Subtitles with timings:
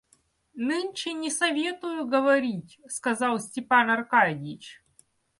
[0.55, 4.83] Нынче не советую говорить,— сказал Степан Аркадьич.